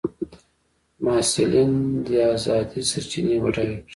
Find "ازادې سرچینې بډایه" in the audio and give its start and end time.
2.35-3.73